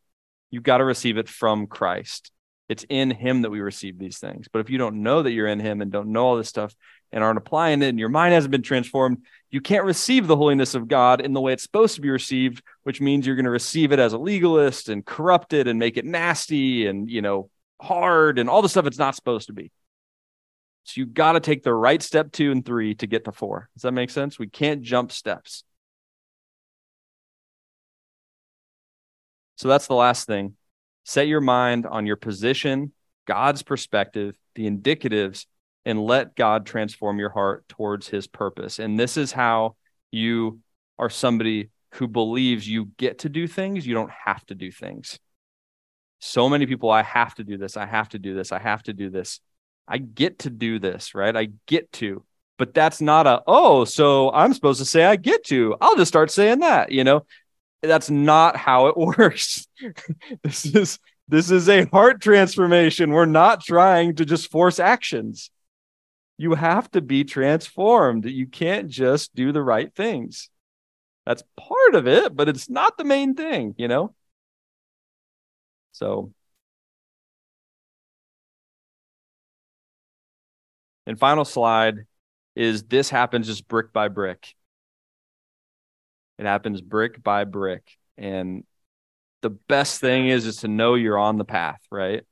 [0.55, 2.31] You've got to receive it from Christ.
[2.69, 4.47] It's in Him that we receive these things.
[4.47, 6.73] But if you don't know that you're in Him and don't know all this stuff
[7.11, 9.19] and aren't applying it and your mind hasn't been transformed,
[9.51, 12.63] you can't receive the holiness of God in the way it's supposed to be received,
[12.85, 16.05] which means you're going to receive it as a legalist and corrupted and make it
[16.05, 17.51] nasty and, you know,
[17.81, 19.73] hard and all the stuff it's not supposed to be.
[20.85, 23.69] So you got to take the right step two and three to get to four.
[23.75, 24.39] Does that make sense?
[24.39, 25.65] We can't jump steps.
[29.57, 30.57] So that's the last thing.
[31.05, 32.93] Set your mind on your position,
[33.27, 35.47] God's perspective, the indicatives,
[35.85, 38.79] and let God transform your heart towards his purpose.
[38.79, 39.77] And this is how
[40.11, 40.61] you
[40.99, 45.19] are somebody who believes you get to do things, you don't have to do things.
[46.21, 48.83] So many people, I have to do this, I have to do this, I have
[48.85, 49.41] to do this.
[49.87, 51.37] I get to do this, right?
[51.37, 52.25] I get to.
[52.57, 55.77] But that's not a, oh, so I'm supposed to say I get to.
[55.81, 57.27] I'll just start saying that, you know?
[57.87, 59.67] That's not how it works.
[60.43, 63.11] this is this is a heart transformation.
[63.11, 65.51] We're not trying to just force actions.
[66.37, 68.27] You have to be transformed.
[68.27, 70.51] You can't just do the right things.
[71.25, 74.15] That's part of it, but it's not the main thing, you know?
[75.93, 76.33] So,
[81.07, 82.07] and final slide
[82.55, 84.55] is this happens just brick by brick.
[86.39, 87.89] It happens brick by brick.
[88.17, 88.65] And
[89.43, 92.23] the best thing is is to know you're on the path, right?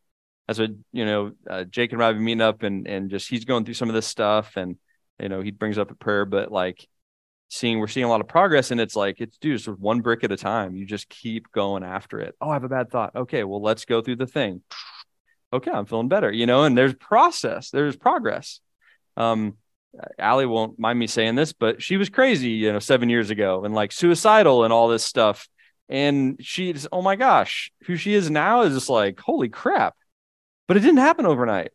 [0.46, 1.32] That's what you know.
[1.48, 4.07] Uh, Jake and Robbie meeting up, and and just he's going through some of this
[4.07, 4.76] stuff, and
[5.20, 6.86] you know he brings up a prayer, but like
[7.48, 10.24] seeing we're seeing a lot of progress, and it's like it's dude, of one brick
[10.24, 10.74] at a time.
[10.74, 12.34] You just keep going after it.
[12.40, 13.14] Oh, I have a bad thought.
[13.14, 14.62] Okay, well let's go through the thing.
[15.53, 16.64] Okay, I'm feeling better, you know.
[16.64, 18.61] And there's process, there's progress.
[19.16, 19.59] Um,
[20.18, 23.64] Allie won't mind me saying this, but she was crazy, you know, seven years ago
[23.64, 25.49] and like suicidal and all this stuff.
[25.88, 29.95] And she's, oh my gosh, who she is now is just like, holy crap.
[30.66, 31.72] But it didn't happen overnight.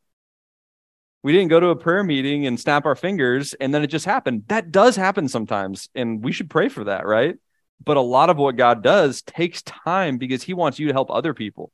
[1.24, 4.06] We didn't go to a prayer meeting and snap our fingers and then it just
[4.06, 4.44] happened.
[4.48, 5.90] That does happen sometimes.
[5.94, 7.36] And we should pray for that, right?
[7.84, 11.12] But a lot of what God does takes time because he wants you to help
[11.12, 11.72] other people.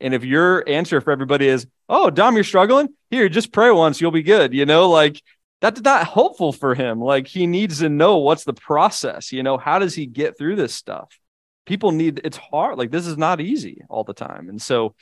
[0.00, 4.00] And if your answer for everybody is, oh, Dom, you're struggling, here, just pray once,
[4.00, 4.54] you'll be good.
[4.54, 5.22] You know, like
[5.60, 7.00] that's not helpful for him.
[7.00, 10.56] Like he needs to know what's the process, you know, how does he get through
[10.56, 11.18] this stuff?
[11.66, 12.78] People need it's hard.
[12.78, 14.48] Like this is not easy all the time.
[14.48, 14.94] And so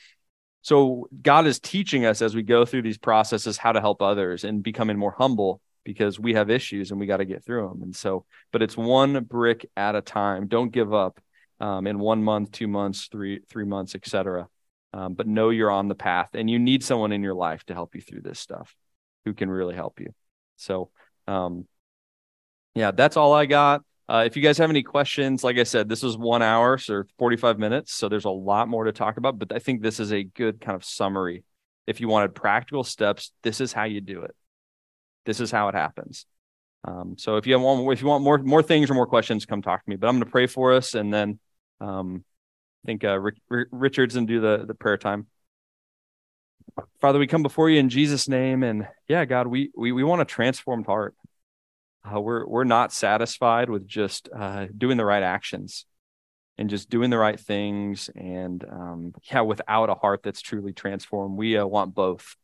[0.61, 4.43] so God is teaching us as we go through these processes how to help others
[4.43, 7.81] and becoming more humble because we have issues and we got to get through them.
[7.81, 10.47] And so, but it's one brick at a time.
[10.47, 11.21] Don't give up
[11.61, 14.49] um, in one month, two months, three three months, etc.
[14.93, 17.73] Um, but know you're on the path, and you need someone in your life to
[17.73, 18.75] help you through this stuff
[19.25, 20.13] who can really help you.
[20.57, 20.89] So,
[21.27, 21.65] um,
[22.75, 23.83] yeah, that's all I got.
[24.09, 27.03] Uh, if you guys have any questions, like I said, this was one hour, so
[27.19, 27.93] 45 minutes.
[27.93, 30.61] So there's a lot more to talk about, but I think this is a good
[30.61, 31.43] kind of summary.
[31.87, 34.35] If you wanted practical steps, this is how you do it.
[35.25, 36.25] This is how it happens.
[36.85, 39.61] Um, so if you want, if you want more more things or more questions, come
[39.61, 39.97] talk to me.
[39.97, 41.39] But I'm going to pray for us, and then
[41.81, 42.23] um,
[42.83, 45.27] I think uh, Rick, Richard's going to do the the prayer time.
[46.99, 50.21] Father, we come before you in Jesus' name, and yeah, God, we we we want
[50.21, 51.15] a transformed heart.
[52.03, 55.85] Uh, we're we're not satisfied with just uh, doing the right actions
[56.57, 61.37] and just doing the right things, and um, yeah, without a heart that's truly transformed.
[61.37, 62.35] We uh, want both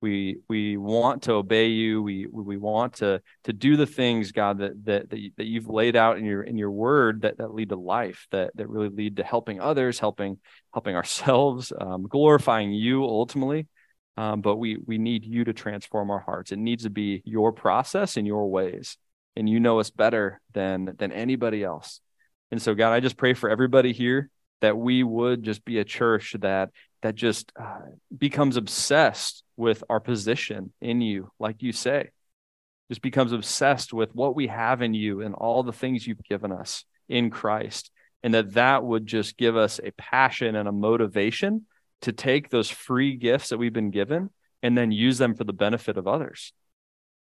[0.00, 2.02] we we want to obey you.
[2.02, 5.68] We we want to to do the things god that that that, you, that you've
[5.68, 8.90] laid out in your in your word that that lead to life that that really
[8.90, 10.38] lead to helping others helping
[10.72, 13.66] helping ourselves um, glorifying you ultimately.
[14.16, 16.52] Um, but we we need you to transform our hearts.
[16.52, 18.96] It needs to be your process and your ways.
[19.36, 22.00] And you know us better than than anybody else.
[22.50, 24.30] And so god i just pray for everybody here
[24.60, 26.70] that we would just be a church that
[27.02, 27.80] that just uh,
[28.16, 32.10] becomes obsessed with our position in you, like you say,
[32.88, 36.52] just becomes obsessed with what we have in you and all the things you've given
[36.52, 37.90] us in Christ.
[38.22, 41.66] And that that would just give us a passion and a motivation
[42.02, 44.30] to take those free gifts that we've been given
[44.62, 46.52] and then use them for the benefit of others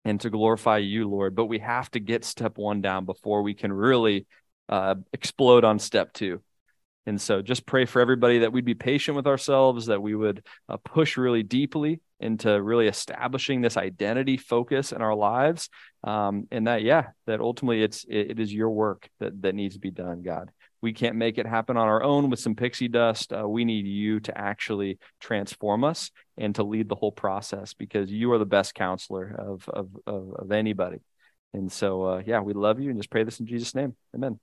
[0.04, 1.34] and to glorify you, Lord.
[1.34, 4.26] But we have to get step one down before we can really
[4.68, 6.42] uh, explode on step two.
[7.06, 10.44] And so just pray for everybody that we'd be patient with ourselves, that we would
[10.68, 15.68] uh, push really deeply into really establishing this identity focus in our lives.
[16.02, 19.74] Um, and that, yeah, that ultimately it's, it, it is your work that, that needs
[19.74, 20.50] to be done, God.
[20.80, 23.32] We can't make it happen on our own with some pixie dust.
[23.32, 28.10] Uh, we need you to actually transform us and to lead the whole process because
[28.10, 30.98] you are the best counselor of, of, of, of anybody.
[31.54, 33.94] And so, uh, yeah, we love you and just pray this in Jesus' name.
[34.14, 34.38] Amen.